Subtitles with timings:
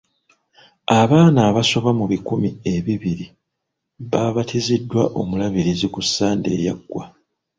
[1.01, 3.25] Abaana abasoba mu bikumi ebibiri
[4.11, 7.05] baabatiziddwa omulabirizi ku sande eyaggwa.